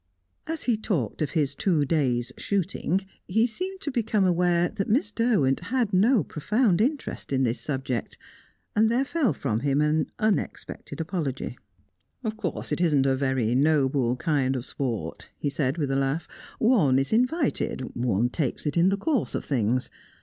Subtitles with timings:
[0.47, 5.11] As he talked of his two days' shooting, he seemed to become aware that Miss
[5.11, 8.17] Derwent had no profound interest in this subject,
[8.75, 11.55] and there fell from him an unexpected apology.
[12.23, 16.27] "Of course it isn't a very noble kind of sport," he said, with a laugh.
[16.57, 19.91] "One is invited one takes it in the course of things.